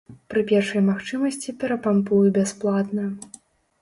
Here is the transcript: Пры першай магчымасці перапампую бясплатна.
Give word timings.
Пры 0.33 0.41
першай 0.51 0.81
магчымасці 0.87 1.55
перапампую 1.65 2.25
бясплатна. 2.39 3.05